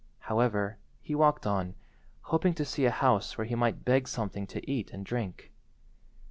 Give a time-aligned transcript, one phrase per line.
[0.21, 1.75] However, he walked on,
[2.21, 5.51] hoping to see a house where he might beg something to eat and drink.